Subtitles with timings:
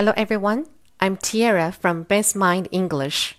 [0.00, 0.64] Hello everyone,
[0.98, 3.32] I'm Tierra from Best Mind English.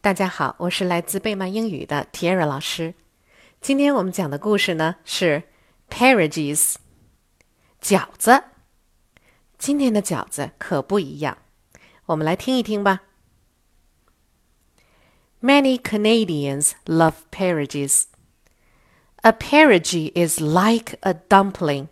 [0.00, 2.94] 大家好，我是来自贝曼英语的 Tiara 老师。
[3.60, 5.42] 今天我们讲的故事呢是
[5.88, 6.76] Perogies
[7.82, 8.44] 饺子。
[9.58, 11.38] 今天的饺子可不一样，
[12.06, 13.00] 我们来听一听吧。
[15.42, 18.04] Many Canadians love perogies.
[19.22, 21.88] A perogy is like a dumpling.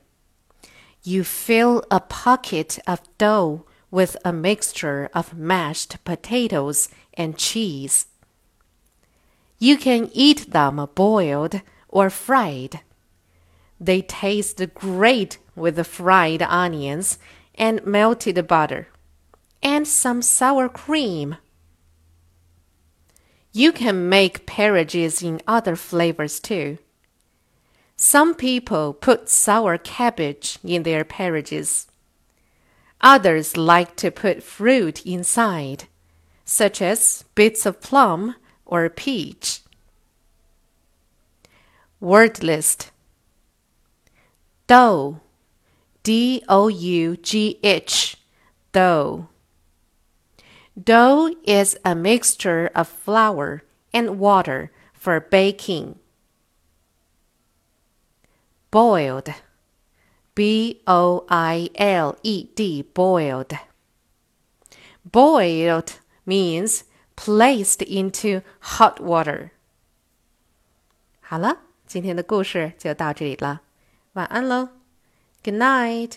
[1.03, 8.07] You fill a pocket of dough with a mixture of mashed potatoes and cheese.
[9.59, 12.81] You can eat them boiled or fried.
[13.81, 17.19] They taste great with the fried onions
[17.55, 18.89] and melted butter,
[19.63, 21.37] and some sour cream.
[23.53, 26.79] You can make perogies in other flavors too.
[27.97, 31.87] Some people put sour cabbage in their perogies.
[33.01, 35.85] Others like to put fruit inside,
[36.45, 38.35] such as bits of plum
[38.67, 39.61] or peach.
[42.01, 42.91] Word list.
[44.67, 45.21] Dough.
[46.03, 48.17] D O U G H.
[48.73, 49.29] Dough.
[50.83, 55.99] Dough is a mixture of flour and water for baking.
[58.71, 59.29] Boiled
[60.38, 63.58] B O I L E D boiled.
[65.10, 66.84] Boiled means
[67.16, 69.52] placed into hot water.
[71.22, 73.62] 好了，今天的故事就到这里了，
[74.14, 74.70] 晚安喽，
[75.44, 76.14] Good night。